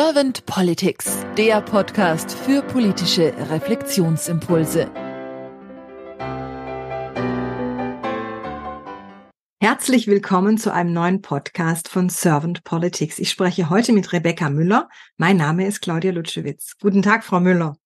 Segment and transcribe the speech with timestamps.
[0.00, 4.88] Servant Politics, der Podcast für politische Reflexionsimpulse.
[9.60, 13.18] Herzlich willkommen zu einem neuen Podcast von Servant Politics.
[13.18, 14.88] Ich spreche heute mit Rebecca Müller.
[15.16, 16.76] Mein Name ist Claudia Lutschewitz.
[16.80, 17.76] Guten Tag, Frau Müller.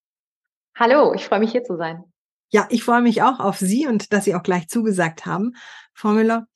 [0.77, 2.05] Hallo, ich freue mich hier zu sein.
[2.51, 5.53] Ja, ich freue mich auch auf Sie und dass Sie auch gleich zugesagt haben,
[5.95, 6.47] Frau Müller.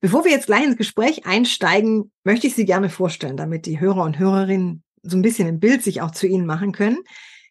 [0.00, 4.02] Bevor wir jetzt gleich ins Gespräch einsteigen, möchte ich Sie gerne vorstellen, damit die Hörer
[4.02, 6.98] und Hörerinnen so ein bisschen ein Bild sich auch zu Ihnen machen können.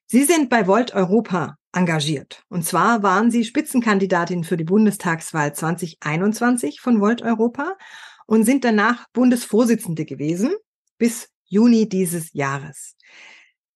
[0.05, 2.43] Sie sind bei Volt Europa engagiert.
[2.49, 7.77] Und zwar waren Sie Spitzenkandidatin für die Bundestagswahl 2021 von Volt Europa
[8.25, 10.51] und sind danach Bundesvorsitzende gewesen
[10.97, 12.95] bis Juni dieses Jahres.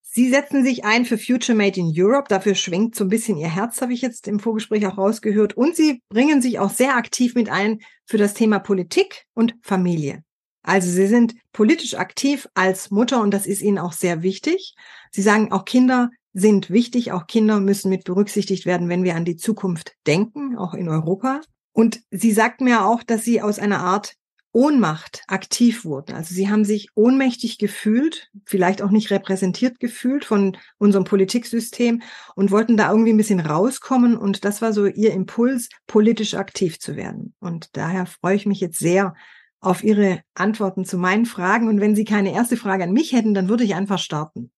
[0.01, 2.25] Sie setzen sich ein für Future Made in Europe.
[2.27, 5.55] Dafür schwingt so ein bisschen Ihr Herz, habe ich jetzt im Vorgespräch auch rausgehört.
[5.55, 10.23] Und Sie bringen sich auch sehr aktiv mit ein für das Thema Politik und Familie.
[10.67, 14.75] Also Sie sind politisch aktiv als Mutter und das ist Ihnen auch sehr wichtig.
[15.11, 19.23] Sie sagen, auch Kinder sind wichtig, auch Kinder müssen mit berücksichtigt werden, wenn wir an
[19.23, 21.39] die Zukunft denken, auch in Europa.
[21.71, 24.15] Und Sie sagt mir auch, dass Sie aus einer Art
[24.51, 26.15] Ohnmacht aktiv wurden.
[26.15, 32.01] Also sie haben sich ohnmächtig gefühlt, vielleicht auch nicht repräsentiert gefühlt von unserem Politiksystem
[32.35, 34.17] und wollten da irgendwie ein bisschen rauskommen.
[34.17, 37.35] Und das war so ihr Impuls, politisch aktiv zu werden.
[37.39, 39.13] Und daher freue ich mich jetzt sehr,
[39.59, 41.67] auf Ihre Antworten zu meinen Fragen.
[41.67, 44.51] Und wenn Sie keine erste Frage an mich hätten, dann würde ich einfach starten.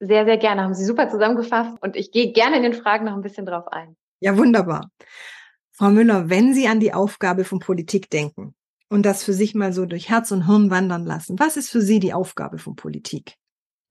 [0.00, 0.62] Sehr, sehr gerne.
[0.62, 3.68] Haben Sie super zusammengefasst und ich gehe gerne in den Fragen noch ein bisschen drauf
[3.68, 3.96] ein.
[4.20, 4.90] Ja, wunderbar.
[5.72, 8.54] Frau Müller, wenn Sie an die Aufgabe von Politik denken
[8.88, 11.80] und das für sich mal so durch Herz und Hirn wandern lassen, was ist für
[11.80, 13.34] Sie die Aufgabe von Politik?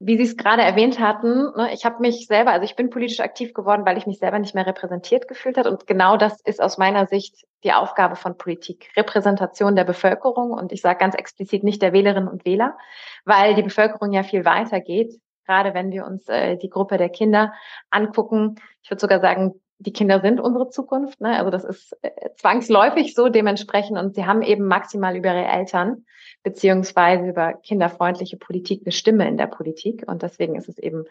[0.05, 3.21] Wie Sie es gerade erwähnt hatten, ne, ich habe mich selber, also ich bin politisch
[3.21, 5.65] aktiv geworden, weil ich mich selber nicht mehr repräsentiert gefühlt hat.
[5.65, 8.89] Und genau das ist aus meiner Sicht die Aufgabe von Politik.
[8.97, 12.77] Repräsentation der Bevölkerung und ich sage ganz explizit nicht der Wählerinnen und Wähler,
[13.23, 15.19] weil die Bevölkerung ja viel weiter geht.
[15.45, 17.53] Gerade wenn wir uns äh, die Gruppe der Kinder
[17.89, 18.55] angucken.
[18.81, 21.19] Ich würde sogar sagen, die Kinder sind unsere Zukunft.
[21.21, 21.37] Ne?
[21.37, 26.05] Also das ist äh, zwangsläufig so dementsprechend und sie haben eben maximal über ihre Eltern
[26.43, 30.03] beziehungsweise über kinderfreundliche Politik eine Stimme in der Politik.
[30.07, 31.05] Und deswegen ist es eben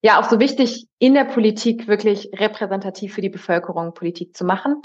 [0.00, 4.82] ja auch so wichtig, in der Politik wirklich repräsentativ für die Bevölkerung Politik zu machen.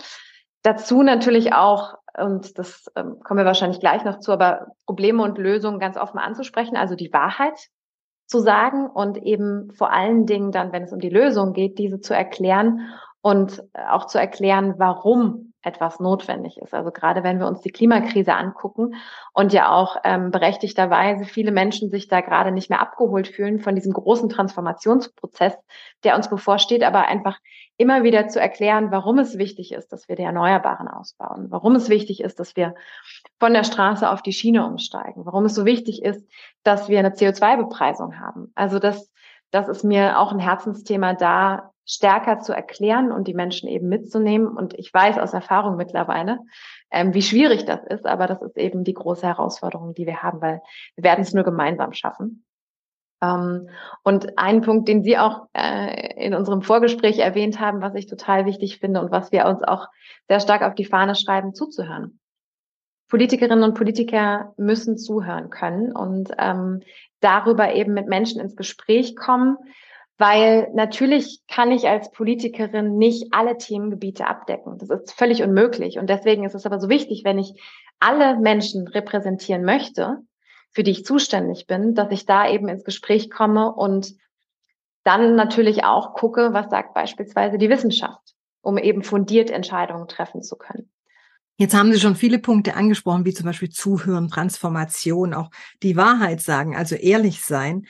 [0.62, 5.38] Dazu natürlich auch, und das ähm, kommen wir wahrscheinlich gleich noch zu, aber Probleme und
[5.38, 7.58] Lösungen ganz offen anzusprechen, also die Wahrheit
[8.26, 12.02] zu sagen und eben vor allen Dingen dann, wenn es um die Lösung geht, diese
[12.02, 12.82] zu erklären
[13.28, 16.74] und auch zu erklären, warum etwas notwendig ist.
[16.74, 18.96] Also gerade wenn wir uns die Klimakrise angucken
[19.34, 23.76] und ja auch ähm, berechtigterweise viele Menschen sich da gerade nicht mehr abgeholt fühlen von
[23.76, 25.58] diesem großen Transformationsprozess,
[26.06, 27.38] der uns bevorsteht, aber einfach
[27.76, 31.90] immer wieder zu erklären, warum es wichtig ist, dass wir die Erneuerbaren ausbauen, warum es
[31.90, 32.76] wichtig ist, dass wir
[33.42, 36.26] von der Straße auf die Schiene umsteigen, warum es so wichtig ist,
[36.64, 38.54] dass wir eine CO2-Bepreisung haben.
[38.56, 39.12] Also das,
[39.52, 44.48] das ist mir auch ein Herzensthema da, stärker zu erklären und die Menschen eben mitzunehmen.
[44.48, 46.40] Und ich weiß aus Erfahrung mittlerweile,
[46.92, 50.42] ähm, wie schwierig das ist, aber das ist eben die große Herausforderung, die wir haben,
[50.42, 50.62] weil
[50.96, 52.46] wir werden es nur gemeinsam schaffen.
[53.22, 53.70] Ähm,
[54.04, 58.46] und ein Punkt, den Sie auch äh, in unserem Vorgespräch erwähnt haben, was ich total
[58.46, 59.88] wichtig finde und was wir uns auch
[60.28, 62.20] sehr stark auf die Fahne schreiben, zuzuhören.
[63.10, 66.82] Politikerinnen und Politiker müssen zuhören können und ähm,
[67.22, 69.58] darüber eben mit Menschen ins Gespräch kommen,
[70.18, 74.78] weil natürlich kann ich als Politikerin nicht alle Themengebiete abdecken.
[74.80, 76.00] Das ist völlig unmöglich.
[76.00, 77.54] Und deswegen ist es aber so wichtig, wenn ich
[78.00, 80.18] alle Menschen repräsentieren möchte,
[80.72, 84.16] für die ich zuständig bin, dass ich da eben ins Gespräch komme und
[85.04, 90.58] dann natürlich auch gucke, was sagt beispielsweise die Wissenschaft, um eben fundiert Entscheidungen treffen zu
[90.58, 90.90] können.
[91.60, 95.50] Jetzt haben Sie schon viele Punkte angesprochen, wie zum Beispiel Zuhören, Transformation, auch
[95.82, 97.88] die Wahrheit sagen, also ehrlich sein.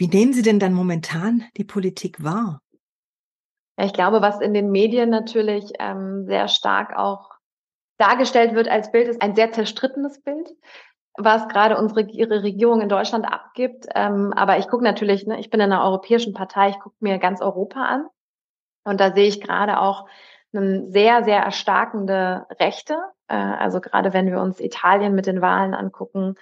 [0.00, 2.62] Wie nehmen Sie denn dann momentan die Politik wahr?
[3.76, 7.28] Ich glaube, was in den Medien natürlich ähm, sehr stark auch
[7.98, 10.48] dargestellt wird als Bild, ist ein sehr zerstrittenes Bild,
[11.18, 13.88] was gerade unsere ihre Regierung in Deutschland abgibt.
[13.94, 17.18] Ähm, aber ich gucke natürlich, ne, ich bin in einer europäischen Partei, ich gucke mir
[17.18, 18.06] ganz Europa an.
[18.84, 20.06] Und da sehe ich gerade auch
[20.54, 22.96] eine sehr, sehr erstarkende Rechte.
[23.28, 26.36] Äh, also gerade wenn wir uns Italien mit den Wahlen angucken,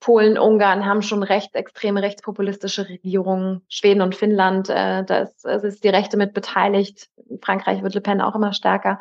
[0.00, 3.62] Polen, Ungarn haben schon rechtsextreme, rechtspopulistische Regierungen.
[3.68, 7.08] Schweden und Finnland, äh, da ist, ist die Rechte mit beteiligt.
[7.28, 8.98] In Frankreich wird Le Pen auch immer stärker.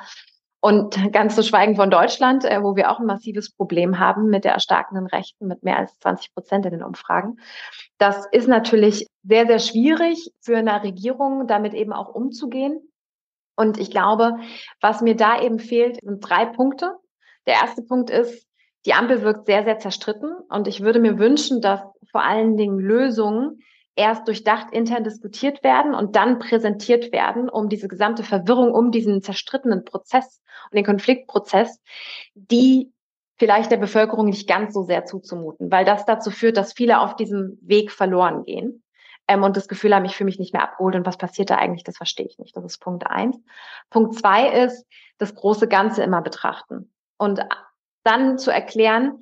[0.65, 4.45] Und ganz zu schweigen von Deutschland, äh, wo wir auch ein massives Problem haben mit
[4.45, 7.39] der erstarkenden Rechten mit mehr als 20 Prozent in den Umfragen.
[7.99, 12.81] Das ist natürlich sehr, sehr schwierig für eine Regierung, damit eben auch umzugehen.
[13.55, 14.37] Und ich glaube,
[14.81, 16.95] was mir da eben fehlt, sind drei Punkte.
[17.45, 18.47] Der erste Punkt ist,
[18.85, 22.79] die Ampel wirkt sehr, sehr zerstritten und ich würde mir wünschen, dass vor allen Dingen
[22.79, 23.59] Lösungen
[23.95, 29.21] erst durchdacht intern diskutiert werden und dann präsentiert werden, um diese gesamte Verwirrung um diesen
[29.21, 31.81] zerstrittenen Prozess und den Konfliktprozess,
[32.35, 32.91] die
[33.37, 37.15] vielleicht der Bevölkerung nicht ganz so sehr zuzumuten, weil das dazu führt, dass viele auf
[37.15, 38.83] diesem Weg verloren gehen
[39.27, 41.55] ähm, und das Gefühl haben, ich fühle mich nicht mehr abgeholt und was passiert da
[41.55, 42.55] eigentlich, das verstehe ich nicht.
[42.55, 43.37] Das ist Punkt eins.
[43.89, 44.85] Punkt zwei ist,
[45.17, 47.39] das große Ganze immer betrachten und
[48.05, 49.19] dann zu erklären,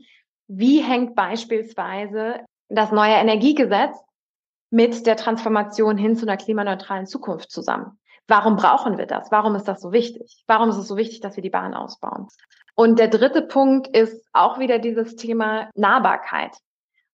[0.47, 3.97] wie hängt beispielsweise das neue Energiegesetz
[4.69, 7.99] mit der Transformation hin zu einer klimaneutralen Zukunft zusammen.
[8.27, 9.31] Warum brauchen wir das?
[9.31, 10.43] Warum ist das so wichtig?
[10.47, 12.27] Warum ist es so wichtig, dass wir die Bahn ausbauen?
[12.75, 16.55] Und der dritte Punkt ist auch wieder dieses Thema Nahbarkeit.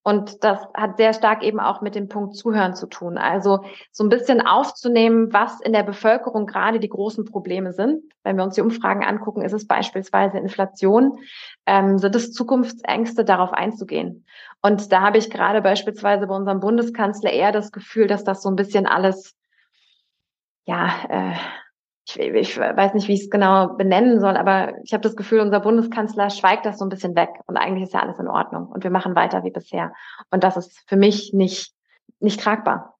[0.01, 3.17] Und das hat sehr stark eben auch mit dem Punkt Zuhören zu tun.
[3.17, 8.03] Also so ein bisschen aufzunehmen, was in der Bevölkerung gerade die großen Probleme sind.
[8.23, 11.19] Wenn wir uns die Umfragen angucken, ist es beispielsweise Inflation,
[11.65, 14.25] ähm, sind es Zukunftsängste, darauf einzugehen.
[14.61, 18.49] Und da habe ich gerade beispielsweise bei unserem Bundeskanzler eher das Gefühl, dass das so
[18.49, 19.35] ein bisschen alles,
[20.65, 21.35] ja, äh,
[22.17, 25.41] ich, ich weiß nicht, wie ich es genau benennen soll, aber ich habe das Gefühl,
[25.41, 28.67] unser Bundeskanzler schweigt das so ein bisschen weg und eigentlich ist ja alles in Ordnung
[28.67, 29.93] und wir machen weiter wie bisher.
[30.31, 31.73] Und das ist für mich nicht,
[32.19, 32.97] nicht tragbar.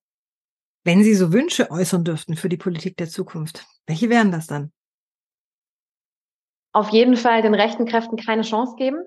[0.84, 4.72] Wenn Sie so Wünsche äußern dürften für die Politik der Zukunft, welche wären das dann?
[6.72, 9.04] Auf jeden Fall den rechten Kräften keine Chance geben.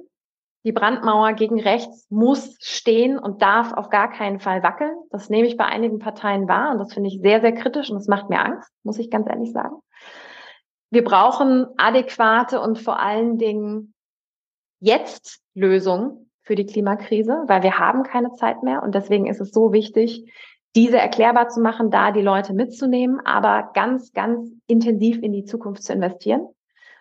[0.64, 4.94] Die Brandmauer gegen rechts muss stehen und darf auf gar keinen Fall wackeln.
[5.10, 7.96] Das nehme ich bei einigen Parteien wahr und das finde ich sehr, sehr kritisch und
[7.96, 9.76] das macht mir Angst, muss ich ganz ehrlich sagen.
[10.92, 13.94] Wir brauchen adäquate und vor allen Dingen
[14.78, 19.52] jetzt Lösungen für die Klimakrise, weil wir haben keine Zeit mehr und deswegen ist es
[19.52, 20.30] so wichtig,
[20.76, 25.82] diese erklärbar zu machen, da die Leute mitzunehmen, aber ganz, ganz intensiv in die Zukunft
[25.82, 26.46] zu investieren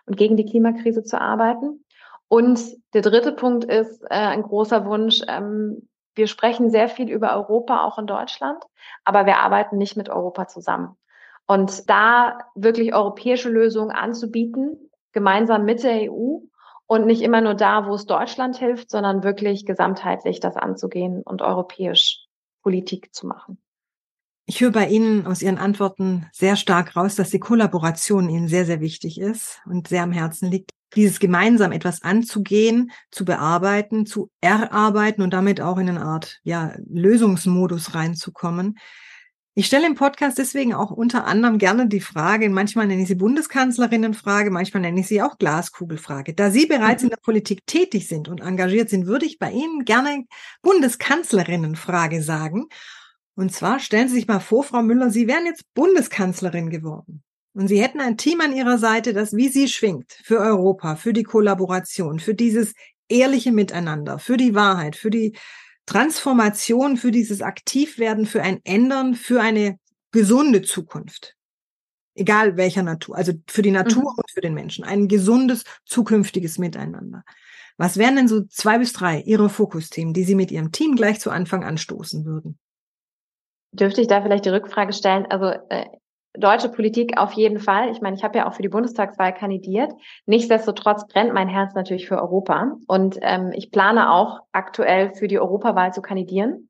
[0.06, 1.84] und gegen die Klimakrise zu arbeiten.
[2.30, 2.62] Und
[2.94, 5.22] der dritte Punkt ist äh, ein großer Wunsch.
[5.28, 8.64] Ähm, wir sprechen sehr viel über Europa, auch in Deutschland,
[9.04, 10.96] aber wir arbeiten nicht mit Europa zusammen.
[11.48, 16.40] Und da wirklich europäische Lösungen anzubieten, gemeinsam mit der EU
[16.88, 21.42] und nicht immer nur da, wo es Deutschland hilft, sondern wirklich gesamtheitlich das anzugehen und
[21.42, 22.26] europäisch
[22.64, 23.62] Politik zu machen.
[24.46, 28.66] Ich höre bei Ihnen aus Ihren Antworten sehr stark raus, dass die Kollaboration Ihnen sehr,
[28.66, 34.30] sehr wichtig ist und sehr am Herzen liegt dieses gemeinsam etwas anzugehen, zu bearbeiten, zu
[34.42, 38.78] erarbeiten und damit auch in eine Art ja, Lösungsmodus reinzukommen.
[39.54, 43.16] Ich stelle im Podcast deswegen auch unter anderem gerne die Frage, manchmal nenne ich sie
[43.16, 46.34] Bundeskanzlerinnenfrage, manchmal nenne ich sie auch Glaskugelfrage.
[46.34, 49.84] Da Sie bereits in der Politik tätig sind und engagiert sind, würde ich bei Ihnen
[49.84, 50.24] gerne
[50.62, 52.68] Bundeskanzlerinnenfrage sagen.
[53.36, 57.22] Und zwar stellen Sie sich mal vor, Frau Müller, Sie wären jetzt Bundeskanzlerin geworden.
[57.54, 61.12] Und sie hätten ein Team an ihrer Seite, das wie sie schwingt, für Europa, für
[61.12, 62.74] die Kollaboration, für dieses
[63.10, 65.34] ehrliche Miteinander, für die Wahrheit, für die
[65.92, 69.78] Transformation, für dieses Aktivwerden, für ein Ändern, für eine
[70.12, 71.36] gesunde Zukunft.
[72.16, 74.18] Egal welcher Natur, also für die Natur mhm.
[74.18, 74.86] und für den Menschen.
[74.86, 77.24] Ein gesundes, zukünftiges Miteinander.
[77.78, 81.20] Was wären denn so zwei bis drei Ihre Fokusthemen, die Sie mit Ihrem Team gleich
[81.20, 82.58] zu Anfang anstoßen würden?
[83.74, 85.26] Dürfte ich da vielleicht die Rückfrage stellen?
[85.26, 85.86] Also äh,
[86.34, 87.92] deutsche Politik auf jeden Fall.
[87.92, 89.92] Ich meine, ich habe ja auch für die Bundestagswahl kandidiert.
[90.26, 92.78] Nichtsdestotrotz brennt mein Herz natürlich für Europa.
[92.88, 96.70] Und ähm, ich plane auch aktuell für die Europawahl zu kandidieren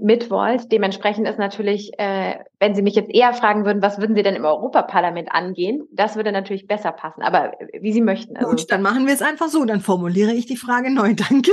[0.00, 0.70] mit Volt.
[0.70, 4.36] Dementsprechend ist natürlich, äh, wenn Sie mich jetzt eher fragen würden, was würden Sie denn
[4.36, 7.22] im Europaparlament angehen, das würde natürlich besser passen.
[7.22, 8.36] Aber äh, wie Sie möchten.
[8.36, 8.50] Also.
[8.50, 9.64] Gut, dann machen wir es einfach so.
[9.64, 11.14] Dann formuliere ich die Frage neu.
[11.28, 11.52] Danke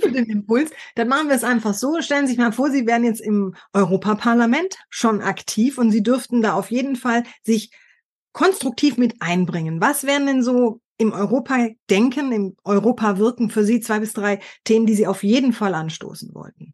[0.00, 0.70] für den Impuls.
[0.94, 2.00] Dann machen wir es einfach so.
[2.00, 6.42] Stellen Sie sich mal vor, Sie wären jetzt im Europaparlament schon aktiv und Sie dürften
[6.42, 7.70] da auf jeden Fall sich
[8.32, 9.80] konstruktiv mit einbringen.
[9.80, 14.94] Was wären denn so im Europa-Denken, im Europa-Wirken für Sie zwei bis drei Themen, die
[14.94, 16.73] Sie auf jeden Fall anstoßen wollten?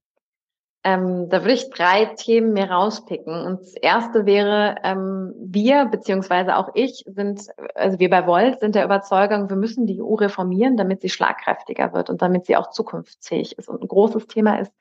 [0.82, 3.34] Ähm, da würde ich drei Themen mir rauspicken.
[3.44, 8.74] Und das erste wäre, ähm, wir beziehungsweise auch ich sind, also wir bei Volt sind
[8.74, 12.70] der Überzeugung, wir müssen die EU reformieren, damit sie schlagkräftiger wird und damit sie auch
[12.70, 13.68] zukunftsfähig ist.
[13.68, 14.72] Und ein großes Thema ist,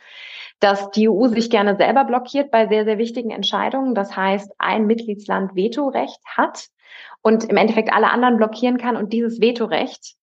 [0.61, 3.93] dass die EU sich gerne selber blockiert bei sehr, sehr wichtigen Entscheidungen.
[3.93, 6.67] Das heißt, ein Mitgliedsland Vetorecht hat
[7.21, 10.15] und im Endeffekt alle anderen blockieren kann und dieses Vetorecht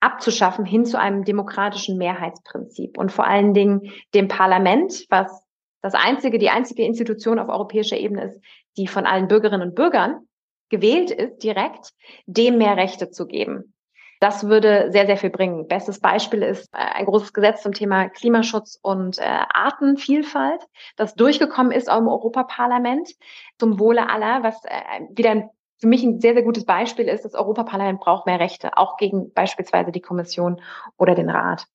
[0.00, 5.42] abzuschaffen hin zu einem demokratischen Mehrheitsprinzip und vor allen Dingen dem Parlament, was
[5.82, 8.40] das einzige, die einzige Institution auf europäischer Ebene ist,
[8.76, 10.26] die von allen Bürgerinnen und Bürgern
[10.68, 11.92] gewählt ist, direkt,
[12.26, 13.74] dem mehr Rechte zu geben.
[14.20, 15.68] Das würde sehr, sehr viel bringen.
[15.68, 20.62] Bestes Beispiel ist äh, ein großes Gesetz zum Thema Klimaschutz und äh, Artenvielfalt,
[20.96, 23.10] das durchgekommen ist auch im Europaparlament
[23.58, 27.24] zum Wohle aller, was äh, wieder ein für mich ein sehr, sehr gutes Beispiel ist,
[27.24, 30.60] das Europaparlament braucht mehr Rechte, auch gegen beispielsweise die Kommission
[30.96, 31.66] oder den Rat.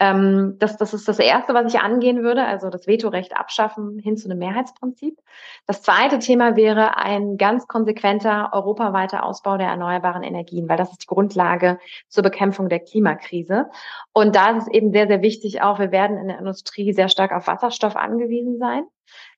[0.00, 4.16] Ähm, das, das ist das Erste, was ich angehen würde, also das Vetorecht abschaffen hin
[4.16, 5.18] zu einem Mehrheitsprinzip.
[5.66, 11.02] Das zweite Thema wäre ein ganz konsequenter europaweiter Ausbau der erneuerbaren Energien, weil das ist
[11.02, 11.78] die Grundlage
[12.08, 13.66] zur Bekämpfung der Klimakrise.
[14.12, 17.08] Und da ist es eben sehr, sehr wichtig auch, wir werden in der Industrie sehr
[17.08, 18.84] stark auf Wasserstoff angewiesen sein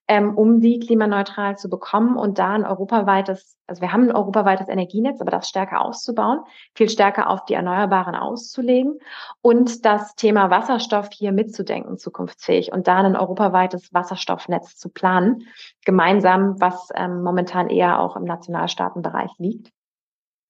[0.07, 4.69] ähm, um die klimaneutral zu bekommen und da ein europaweites, also wir haben ein europaweites
[4.69, 6.41] Energienetz, aber das stärker auszubauen,
[6.75, 8.99] viel stärker auf die Erneuerbaren auszulegen
[9.41, 15.47] und das Thema Wasserstoff hier mitzudenken, zukunftsfähig und da ein europaweites Wasserstoffnetz zu planen,
[15.87, 19.73] gemeinsam, was ähm, momentan eher auch im Nationalstaatenbereich liegt.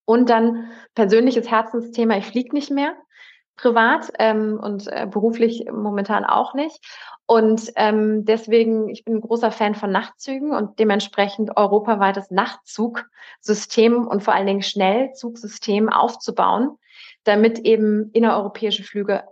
[0.05, 2.95] Und dann persönliches Herzensthema, ich fliege nicht mehr
[3.57, 6.81] privat ähm, und äh, beruflich momentan auch nicht.
[7.27, 14.23] Und ähm, deswegen, ich bin ein großer Fan von Nachtzügen und dementsprechend europaweites Nachtzugsystem und
[14.23, 16.77] vor allen Dingen Schnellzugsystem aufzubauen,
[17.25, 19.25] damit eben innereuropäische Flüge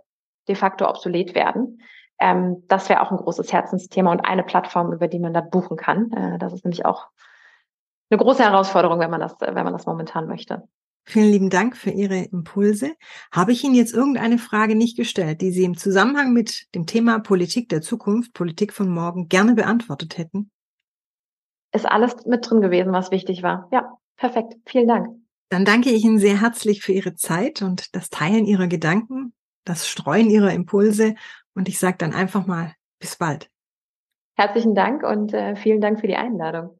[0.47, 1.81] de facto obsolet werden.
[2.19, 5.77] Ähm, das wäre auch ein großes Herzensthema und eine Plattform, über die man da buchen
[5.77, 6.11] kann.
[6.11, 7.07] Äh, das ist nämlich auch
[8.09, 10.67] eine große Herausforderung, wenn man das, wenn man das momentan möchte.
[11.05, 12.93] Vielen lieben Dank für Ihre Impulse.
[13.31, 17.19] Habe ich Ihnen jetzt irgendeine Frage nicht gestellt, die Sie im Zusammenhang mit dem Thema
[17.19, 20.49] Politik der Zukunft, Politik von morgen gerne beantwortet hätten?
[21.73, 23.67] Ist alles mit drin gewesen, was wichtig war.
[23.71, 24.55] Ja, perfekt.
[24.65, 25.07] Vielen Dank.
[25.49, 29.33] Dann danke ich Ihnen sehr herzlich für Ihre Zeit und das Teilen Ihrer Gedanken,
[29.65, 31.15] das Streuen Ihrer Impulse
[31.53, 33.49] und ich sage dann einfach mal bis bald.
[34.35, 36.79] Herzlichen Dank und äh, vielen Dank für die Einladung.